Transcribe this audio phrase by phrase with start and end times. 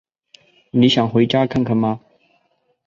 [0.71, 2.01] 你想回家看看吗？